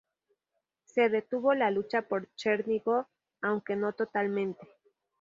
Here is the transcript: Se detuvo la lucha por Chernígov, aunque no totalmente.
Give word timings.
Se 0.83 1.09
detuvo 1.09 1.53
la 1.53 1.69
lucha 1.69 2.01
por 2.01 2.27
Chernígov, 2.33 3.05
aunque 3.43 3.75
no 3.75 3.93
totalmente. 3.93 4.61